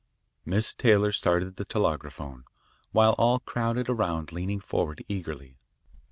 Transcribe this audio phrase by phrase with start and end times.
[0.45, 2.45] Miss Taylor started the telegraphone,
[2.91, 5.59] while we all crowded around leaning forward eagerly.